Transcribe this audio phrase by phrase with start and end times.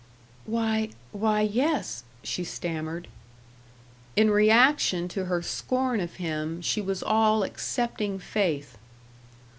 [0.47, 3.07] "Why, why yes" she stammered.
[4.15, 8.79] In reaction to her scorn of him, she was all accepting faith.